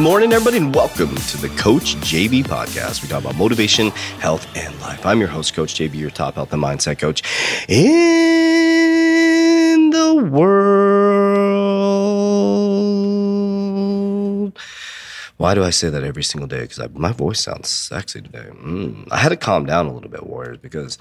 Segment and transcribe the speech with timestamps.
[0.00, 3.02] morning, everybody, and welcome to the Coach JV podcast.
[3.02, 5.04] We talk about motivation, health, and life.
[5.04, 7.22] I'm your host, Coach JV, your top health and mindset coach
[7.68, 7.90] in
[9.90, 10.98] the world.
[15.36, 16.62] Why do I say that every single day?
[16.62, 18.48] Because my voice sounds sexy today.
[18.52, 19.06] Mm.
[19.10, 20.96] I had to calm down a little bit, Warriors, because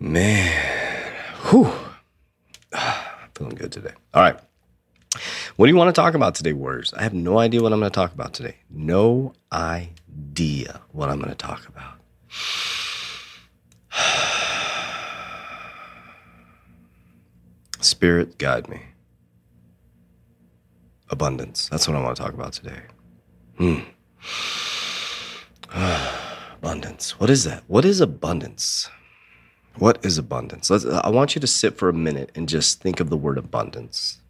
[0.00, 1.14] man,
[1.50, 1.70] whew,
[3.36, 3.92] feeling good today.
[4.12, 4.40] All right.
[5.60, 6.94] What do you want to talk about today, Warriors?
[6.94, 8.56] I have no idea what I'm going to talk about today.
[8.70, 12.00] No idea what I'm going to talk about.
[17.84, 18.80] Spirit, guide me.
[21.10, 21.68] Abundance.
[21.68, 22.80] That's what I want to talk about today.
[23.58, 23.80] Hmm.
[26.56, 27.20] abundance.
[27.20, 27.64] What is that?
[27.66, 28.88] What is abundance?
[29.76, 30.70] What is abundance?
[30.70, 33.36] Let's, I want you to sit for a minute and just think of the word
[33.36, 34.20] abundance.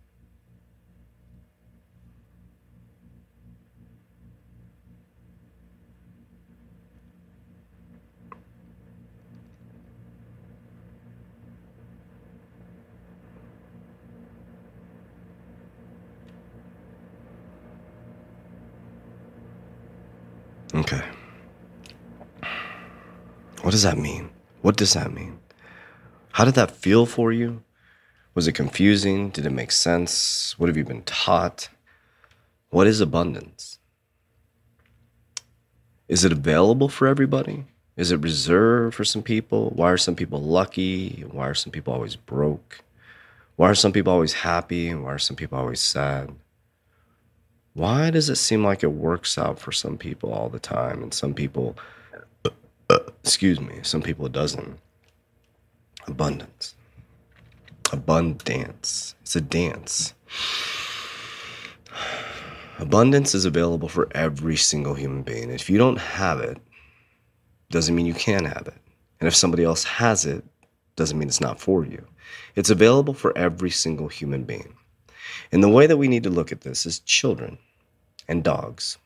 [20.75, 21.03] Okay.
[23.63, 24.31] What does that mean?
[24.63, 25.39] What does that mean?
[26.33, 27.63] How did that feel for you?
[28.35, 29.31] Was it confusing?
[29.31, 30.57] Did it make sense?
[30.59, 31.69] What have you been taught?
[32.71, 33.79] What is abundance?
[36.09, 37.65] Is it available for everybody?
[37.97, 39.71] Is it reserved for some people?
[39.71, 41.25] Why are some people lucky?
[41.31, 42.83] Why are some people always broke?
[43.57, 44.95] Why are some people always happy?
[44.95, 46.31] Why are some people always sad?
[47.75, 51.15] Why does it seem like it works out for some people all the time and
[51.15, 51.77] some people,
[53.23, 54.79] excuse me, some people it doesn't?
[56.07, 56.75] Abundance.
[57.93, 59.15] Abundance.
[59.23, 60.15] It's a dance.
[62.79, 65.51] Abundance is available for every single human being.
[65.51, 66.59] If you don't have it,
[67.71, 68.75] doesn't mean you can't have it.
[69.21, 70.45] And if somebody else has it,
[70.97, 72.05] doesn't mean it's not for you.
[72.57, 74.75] It's available for every single human being.
[75.53, 77.59] And the way that we need to look at this is children
[78.29, 78.99] and dogs.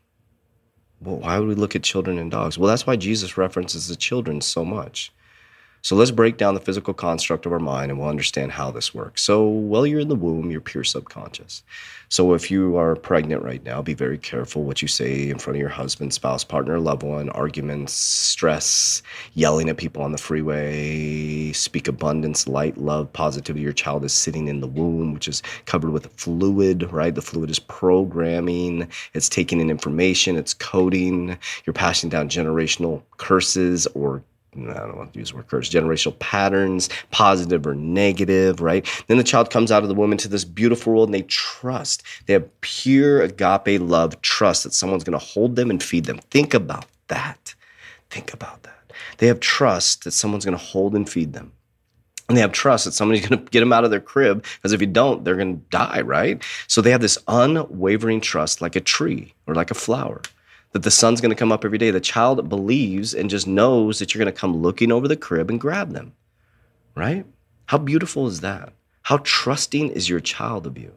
[1.00, 2.58] Well, why would we look at children and dogs?
[2.58, 5.12] Well, that's why Jesus references the children so much.
[5.84, 8.94] So let's break down the physical construct of our mind and we'll understand how this
[8.94, 9.20] works.
[9.20, 11.62] So while you're in the womb, you're pure subconscious.
[12.08, 15.56] So if you are pregnant right now, be very careful what you say in front
[15.56, 19.02] of your husband, spouse, partner, loved one, arguments, stress,
[19.34, 23.62] yelling at people on the freeway, speak abundance, light, love, positivity.
[23.62, 27.14] Your child is sitting in the womb, which is covered with fluid, right?
[27.14, 31.36] The fluid is programming, it's taking in information, it's coding.
[31.66, 34.22] You're passing down generational curses or
[34.56, 38.86] I don't want to use the word curse, generational patterns, positive or negative, right?
[39.06, 42.02] Then the child comes out of the womb into this beautiful world and they trust.
[42.26, 46.18] They have pure agape love, trust that someone's going to hold them and feed them.
[46.30, 47.54] Think about that.
[48.10, 48.92] Think about that.
[49.18, 51.52] They have trust that someone's going to hold and feed them.
[52.28, 54.72] And they have trust that somebody's going to get them out of their crib because
[54.72, 56.42] if you don't, they're going to die, right?
[56.68, 60.22] So they have this unwavering trust like a tree or like a flower
[60.74, 61.90] that the sun's going to come up every day.
[61.92, 65.48] The child believes and just knows that you're going to come looking over the crib
[65.48, 66.12] and grab them,
[66.96, 67.24] right?
[67.66, 68.72] How beautiful is that?
[69.02, 70.92] How trusting is your child of you?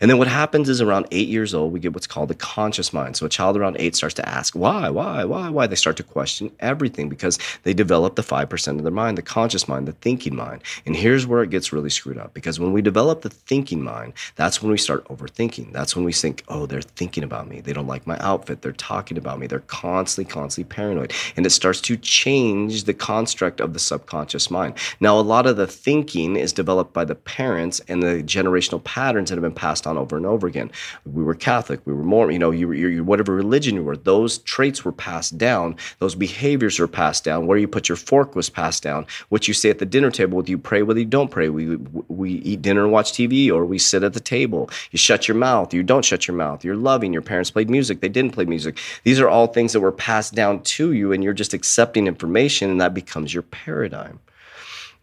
[0.00, 2.92] And then what happens is around eight years old, we get what's called the conscious
[2.92, 3.16] mind.
[3.16, 5.66] So a child around eight starts to ask, why, why, why, why?
[5.66, 9.68] They start to question everything because they develop the 5% of their mind, the conscious
[9.68, 10.62] mind, the thinking mind.
[10.86, 14.12] And here's where it gets really screwed up because when we develop the thinking mind,
[14.36, 15.72] that's when we start overthinking.
[15.72, 17.60] That's when we think, oh, they're thinking about me.
[17.60, 18.62] They don't like my outfit.
[18.62, 19.46] They're talking about me.
[19.46, 21.12] They're constantly, constantly paranoid.
[21.36, 24.74] And it starts to change the construct of the subconscious mind.
[25.00, 29.30] Now, a lot of the thinking is developed by the parents and the generational patterns
[29.30, 30.70] that have been passed on over and over again.
[31.04, 33.96] We were Catholic, we were Mormon, you know, you you, whatever religion you were.
[33.96, 35.76] Those traits were passed down.
[35.98, 37.46] Those behaviors were passed down.
[37.46, 39.06] Where you put your fork was passed down.
[39.28, 41.48] What you say at the dinner table, whether you pray, whether you don't pray.
[41.48, 41.76] We
[42.08, 44.70] we eat dinner and watch TV, or we sit at the table.
[44.90, 45.72] You shut your mouth.
[45.72, 46.64] You don't shut your mouth.
[46.64, 47.12] You're loving.
[47.12, 48.00] Your parents played music.
[48.00, 48.78] They didn't play music.
[49.04, 52.70] These are all things that were passed down to you, and you're just accepting information,
[52.70, 54.20] and that becomes your paradigm.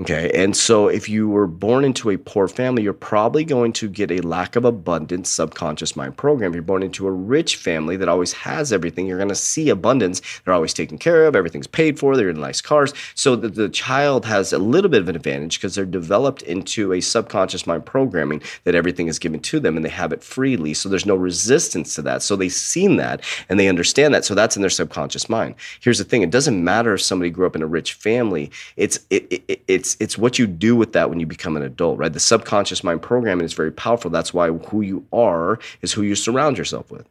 [0.02, 0.32] Okay.
[0.34, 4.10] And so if you were born into a poor family, you're probably going to get
[4.10, 6.52] a lack of abundance subconscious mind program.
[6.52, 9.70] If you're born into a rich family that always has everything, you're going to see
[9.70, 10.20] abundance.
[10.44, 12.96] They're always taken care of, everything's paid for, they're in nice cars.
[13.14, 16.94] So the, the child has a little bit of an advantage because they're developed into
[16.94, 20.74] a subconscious mind programming that everything is given to them and they have it freely.
[20.74, 22.24] So there's no resistance to that.
[22.24, 24.26] So they've seen that and they understand that.
[24.26, 25.54] So that's in their subconscious mind.
[25.80, 29.00] Here's the thing it doesn't matter if somebody grew up in a rich family, it's,
[29.12, 31.98] it, it, it's, it's it's what you do with that when you become an adult,
[31.98, 32.12] right?
[32.12, 34.12] The subconscious mind programming is very powerful.
[34.12, 37.08] That's why who you are is who you surround yourself with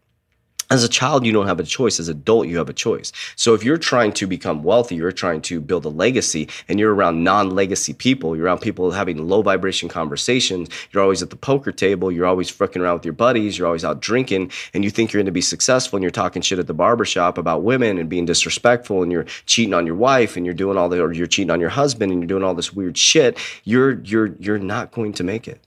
[0.70, 1.99] as a child you don't have a choice.
[2.00, 3.12] As an adult you have a choice.
[3.37, 6.94] So if you're trying to become wealthy you're trying to build a legacy and you're
[6.94, 11.72] around non-legacy people you're around people having low vibration conversations you're always at the poker
[11.72, 15.12] table you're always fucking around with your buddies you're always out drinking and you think
[15.12, 18.08] you're going to be successful and you're talking shit at the barbershop about women and
[18.08, 21.26] being disrespectful and you're cheating on your wife and you're doing all the or you're
[21.26, 24.93] cheating on your husband and you're doing all this weird shit you're you're you're not
[24.93, 25.61] going to make it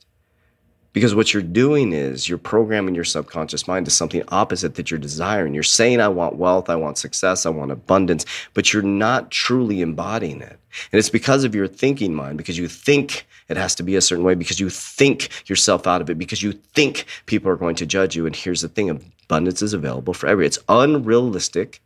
[0.93, 4.99] because what you're doing is you're programming your subconscious mind to something opposite that you're
[4.99, 5.53] desiring.
[5.53, 9.81] You're saying, I want wealth, I want success, I want abundance, but you're not truly
[9.81, 10.59] embodying it.
[10.91, 14.01] And it's because of your thinking mind, because you think it has to be a
[14.01, 17.75] certain way, because you think yourself out of it, because you think people are going
[17.75, 18.25] to judge you.
[18.25, 20.45] And here's the thing abundance is available for every.
[20.45, 21.81] It's unrealistic,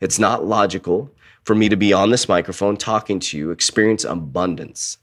[0.00, 1.12] it's not logical
[1.44, 4.98] for me to be on this microphone talking to you, experience abundance.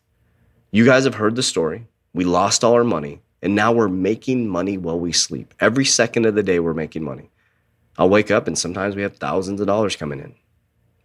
[0.72, 1.88] You guys have heard the story.
[2.14, 3.22] We lost all our money.
[3.46, 5.54] And now we're making money while we sleep.
[5.60, 7.30] Every second of the day, we're making money.
[7.96, 10.34] I'll wake up and sometimes we have thousands of dollars coming in.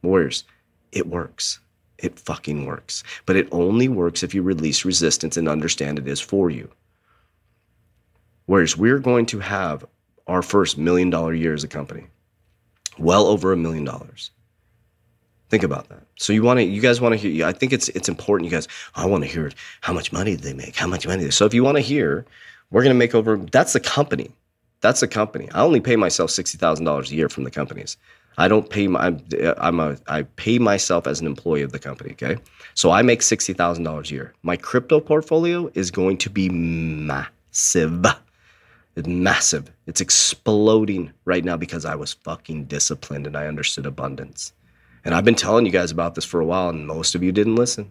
[0.02, 0.44] Warriors,
[0.90, 1.60] it works.
[1.98, 3.04] It fucking works.
[3.26, 6.70] But it only works if you release resistance and understand it is for you.
[8.46, 9.84] Whereas we're going to have
[10.26, 12.06] our first million dollar year as a company,
[12.98, 14.30] well over a million dollars.
[15.50, 16.02] Think about that.
[16.16, 17.44] So you want to, you guys want to hear.
[17.44, 18.48] I think it's it's important.
[18.48, 19.50] You guys, I want to hear
[19.80, 21.28] how much money did they make, how much money.
[21.32, 22.24] So if you want to hear,
[22.70, 23.36] we're going to make over.
[23.36, 24.30] That's the company.
[24.80, 25.48] That's the company.
[25.52, 27.96] I only pay myself sixty thousand dollars a year from the companies.
[28.38, 29.18] I don't pay my.
[29.58, 29.96] I'm a.
[30.06, 32.12] I pay myself as an employee of the company.
[32.12, 32.36] Okay,
[32.74, 34.34] so I make sixty thousand dollars a year.
[34.42, 38.06] My crypto portfolio is going to be massive.
[38.94, 39.70] It's massive.
[39.86, 44.52] It's exploding right now because I was fucking disciplined and I understood abundance.
[45.04, 47.32] And I've been telling you guys about this for a while, and most of you
[47.32, 47.90] didn't listen.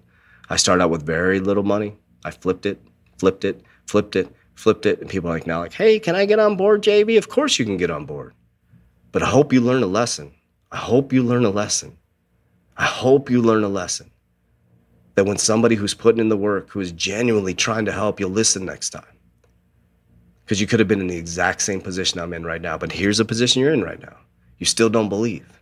[0.49, 1.95] I started out with very little money.
[2.23, 2.81] I flipped it,
[3.17, 4.99] flipped it, flipped it, flipped it.
[4.99, 7.17] And people are like now, like, hey, can I get on board, JV?
[7.17, 8.33] Of course you can get on board.
[9.11, 10.33] But I hope you learn a lesson.
[10.71, 11.97] I hope you learn a lesson.
[12.77, 14.11] I hope you learn a lesson.
[15.15, 18.29] That when somebody who's putting in the work, who is genuinely trying to help, you'll
[18.29, 19.03] listen next time.
[20.45, 22.91] Because you could have been in the exact same position I'm in right now, but
[22.91, 24.17] here's the position you're in right now.
[24.57, 25.58] You still don't believe.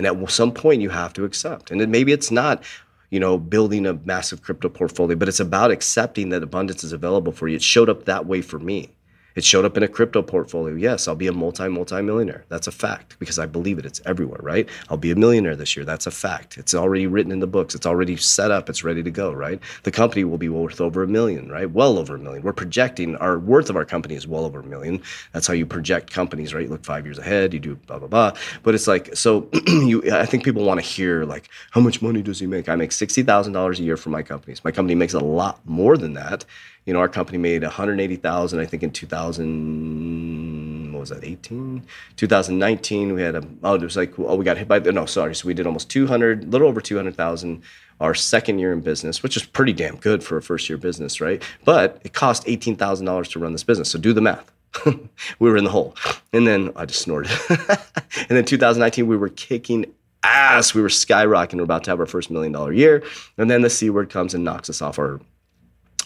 [0.00, 1.70] And at some point, you have to accept.
[1.70, 2.62] And maybe it's not,
[3.10, 7.32] you know, building a massive crypto portfolio, but it's about accepting that abundance is available
[7.32, 7.56] for you.
[7.56, 8.88] It showed up that way for me.
[9.34, 10.74] It showed up in a crypto portfolio.
[10.74, 12.44] Yes, I'll be a multi, multi millionaire.
[12.48, 13.86] That's a fact because I believe it.
[13.86, 14.68] It's everywhere, right?
[14.88, 15.84] I'll be a millionaire this year.
[15.84, 16.58] That's a fact.
[16.58, 17.74] It's already written in the books.
[17.74, 18.68] It's already set up.
[18.68, 19.60] It's ready to go, right?
[19.84, 21.70] The company will be worth over a million, right?
[21.70, 22.42] Well over a million.
[22.42, 25.02] We're projecting our worth of our company is well over a million.
[25.32, 26.64] That's how you project companies, right?
[26.64, 28.32] You look five years ahead, you do blah, blah, blah.
[28.62, 32.22] But it's like, so you, I think people want to hear, like, how much money
[32.22, 32.68] does he make?
[32.68, 34.64] I make $60,000 a year for my companies.
[34.64, 36.44] My company makes a lot more than that
[36.90, 41.84] you know, our company made 180,000, I think in 2000, what was that, 18?
[42.16, 45.36] 2019, we had a, oh, it was like, oh, we got hit by, no, sorry.
[45.36, 47.62] So we did almost 200, a little over 200,000
[48.00, 51.20] our second year in business, which is pretty damn good for a first year business,
[51.20, 51.40] right?
[51.64, 53.88] But it cost $18,000 to run this business.
[53.88, 54.50] So do the math.
[54.84, 55.94] we were in the hole.
[56.32, 57.30] And then I just snorted.
[57.50, 59.86] and then 2019, we were kicking
[60.24, 60.74] ass.
[60.74, 61.58] We were skyrocketing.
[61.58, 63.04] We're about to have our first million dollar year.
[63.38, 65.20] And then the C word comes and knocks us off our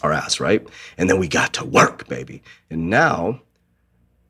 [0.01, 0.65] our ass, right?
[0.97, 2.41] And then we got to work, baby.
[2.69, 3.41] And now,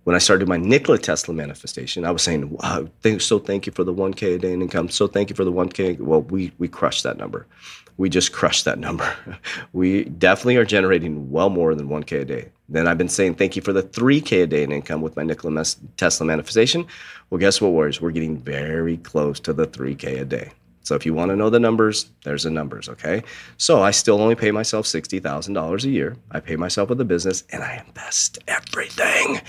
[0.06, 3.72] when I started my Nikola Tesla manifestation, I was saying, wow, thank, so thank you
[3.72, 4.90] for the 1K a day in income.
[4.90, 6.00] So thank you for the 1K.
[6.00, 7.48] Well, we, we crushed that number.
[7.98, 9.12] We just crushed that number.
[9.74, 12.50] we definitely are generating well more than 1K a day.
[12.70, 15.24] Then I've been saying thank you for the 3K a day in income with my
[15.24, 15.66] Nikola
[15.98, 16.86] Tesla manifestation.
[17.30, 18.00] Well, guess what, Warriors?
[18.00, 20.52] We're getting very close to the 3K a day.
[20.86, 23.24] So if you want to know the numbers, there's the numbers, okay?
[23.58, 26.16] So I still only pay myself $60,000 a year.
[26.30, 29.42] I pay myself with the business and I invest everything.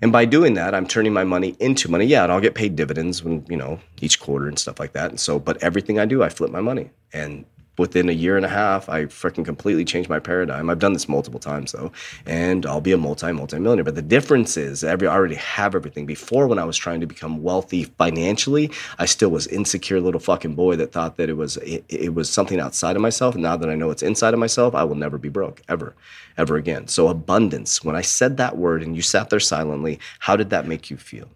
[0.00, 2.06] And by doing that, I'm turning my money into money.
[2.06, 5.10] Yeah, and I'll get paid dividends when, you know, each quarter and stuff like that.
[5.10, 6.90] And so, but everything I do, I flip my money.
[7.12, 7.44] And
[7.78, 10.68] within a year and a half, I freaking completely changed my paradigm.
[10.70, 11.92] I've done this multiple times though,
[12.26, 13.84] and I'll be a multi multi millionaire.
[13.84, 16.06] But the difference is, every I already have everything.
[16.06, 20.54] Before, when I was trying to become wealthy financially, I still was insecure little fucking
[20.54, 23.36] boy that thought that it was it, it was something outside of myself.
[23.36, 25.94] Now that I know it's inside of myself, I will never be broke ever,
[26.36, 26.88] ever again.
[26.88, 27.84] So abundance.
[27.84, 30.96] When I said that word and you sat there silently, how did that make you
[30.96, 31.28] feel?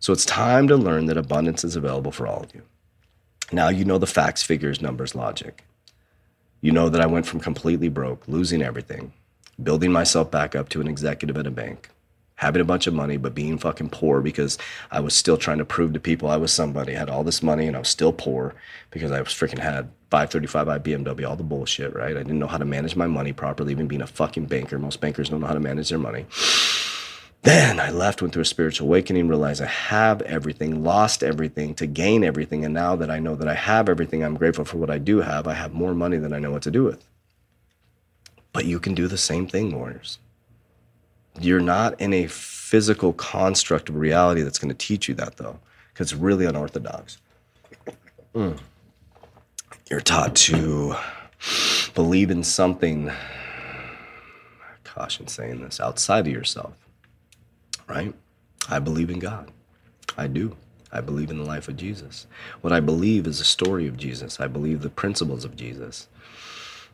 [0.00, 2.62] So it's time to learn that abundance is available for all of you.
[3.50, 5.64] Now you know the facts, figures, numbers, logic.
[6.60, 9.12] You know that I went from completely broke, losing everything,
[9.62, 11.88] building myself back up to an executive at a bank,
[12.34, 14.58] having a bunch of money, but being fucking poor because
[14.90, 17.42] I was still trying to prove to people I was somebody, I had all this
[17.42, 18.54] money, and I was still poor
[18.90, 22.16] because I was freaking had 535i BMW, all the bullshit, right?
[22.16, 24.78] I didn't know how to manage my money properly, even being a fucking banker.
[24.78, 26.26] Most bankers don't know how to manage their money.
[27.42, 31.86] Then I left, went through a spiritual awakening, realized I have everything, lost everything to
[31.86, 32.64] gain everything.
[32.64, 35.20] And now that I know that I have everything, I'm grateful for what I do
[35.20, 35.46] have.
[35.46, 37.04] I have more money than I know what to do with.
[38.52, 40.18] But you can do the same thing, warriors.
[41.40, 45.60] You're not in a physical construct of reality that's going to teach you that, though,
[45.92, 47.18] because it's really unorthodox.
[48.34, 48.58] Mm.
[49.88, 50.96] You're taught to
[51.94, 53.12] believe in something,
[54.82, 56.87] caution saying this, outside of yourself
[57.88, 58.14] right?
[58.68, 59.50] I believe in God.
[60.16, 60.56] I do.
[60.90, 62.26] I believe in the life of Jesus.
[62.60, 64.40] What I believe is the story of Jesus.
[64.40, 66.08] I believe the principles of Jesus.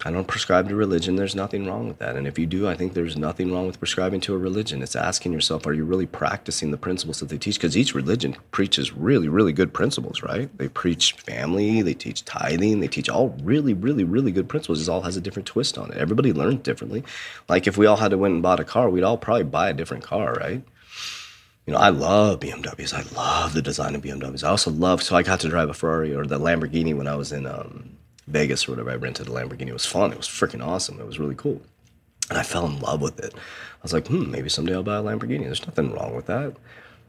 [0.04, 1.16] I don't prescribe to religion.
[1.16, 2.16] There's nothing wrong with that.
[2.16, 4.82] And if you do, I think there's nothing wrong with prescribing to a religion.
[4.82, 7.54] It's asking yourself, are you really practicing the principles that they teach?
[7.54, 10.50] Because each religion preaches really, really good principles, right?
[10.58, 14.86] They preach family, they teach tithing, they teach all really, really, really good principles.
[14.86, 15.96] It all has a different twist on it.
[15.96, 17.04] Everybody learns differently.
[17.48, 19.70] Like if we all had to went and bought a car, we'd all probably buy
[19.70, 20.62] a different car, right?
[21.66, 22.92] You know, I love BMWs.
[22.92, 24.44] I love the design of BMWs.
[24.44, 27.16] I also love, so I got to drive a Ferrari or the Lamborghini when I
[27.16, 28.90] was in um, Vegas or whatever.
[28.90, 29.68] I rented a Lamborghini.
[29.68, 30.12] It was fun.
[30.12, 31.00] It was freaking awesome.
[31.00, 31.62] It was really cool.
[32.28, 33.34] And I fell in love with it.
[33.34, 35.44] I was like, hmm, maybe someday I'll buy a Lamborghini.
[35.44, 36.56] There's nothing wrong with that,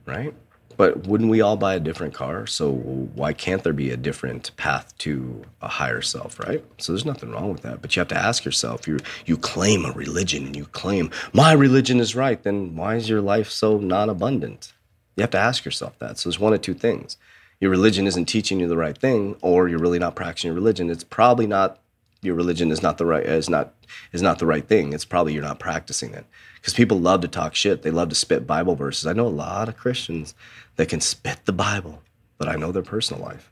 [0.05, 0.33] right?
[0.77, 2.45] But wouldn't we all buy a different car?
[2.47, 6.63] So why can't there be a different path to a higher self, right?
[6.79, 7.81] So there's nothing wrong with that.
[7.81, 11.53] But you have to ask yourself, you you claim a religion and you claim my
[11.53, 14.73] religion is right, then why is your life so non-abundant?
[15.15, 16.17] You have to ask yourself that.
[16.17, 17.17] So there's one of two things.
[17.61, 20.89] Your religion isn't teaching you the right thing, or you're really not practicing your religion.
[20.89, 21.79] It's probably not
[22.25, 23.73] your religion is not the right is not
[24.11, 24.93] is not the right thing.
[24.93, 26.25] It's probably you're not practicing it.
[26.55, 27.83] Because people love to talk shit.
[27.83, 29.05] They love to spit Bible verses.
[29.05, 30.33] I know a lot of Christians
[30.75, 32.01] that can spit the Bible,
[32.37, 33.51] but I know their personal life.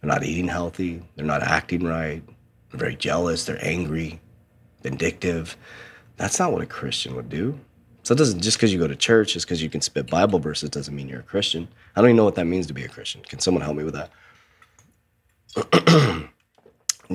[0.00, 1.02] They're not eating healthy.
[1.16, 2.22] They're not acting right.
[2.70, 3.44] They're very jealous.
[3.44, 4.20] They're angry,
[4.82, 5.56] vindictive.
[6.16, 7.58] That's not what a Christian would do.
[8.02, 10.38] So it doesn't just because you go to church, just because you can spit Bible
[10.38, 11.68] verses, doesn't mean you're a Christian.
[11.94, 13.22] I don't even know what that means to be a Christian.
[13.22, 14.10] Can someone help me with that?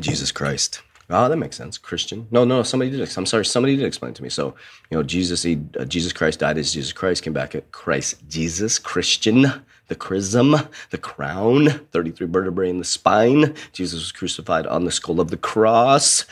[0.02, 0.82] Jesus Christ.
[1.10, 1.78] Oh, that makes sense.
[1.78, 2.28] Christian.
[2.32, 3.18] No, no, somebody did.
[3.18, 4.30] I'm sorry, somebody did explain to me.
[4.30, 4.56] So,
[4.90, 8.28] you know, Jesus, he, uh, Jesus Christ died as Jesus Christ, came back at Christ
[8.28, 9.46] Jesus, Christian,
[9.88, 10.56] the chrism,
[10.90, 13.54] the crown, 33 vertebrae in the spine.
[13.72, 16.26] Jesus was crucified on the skull of the cross.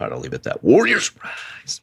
[0.00, 0.64] All right, I'll leave it at that.
[0.64, 1.82] Warriors rise.